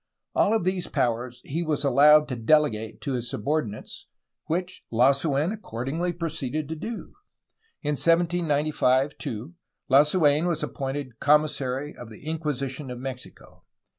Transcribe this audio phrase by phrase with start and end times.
[0.33, 4.07] All of these powers he was allowed to delegate to his subordinates,
[4.47, 7.13] which Lasu^n accordingly proceeded to do.
[7.83, 9.53] In 1795, too,
[9.91, 13.63] Lasu^n was appointed commissary of the Inquisition of Mexico.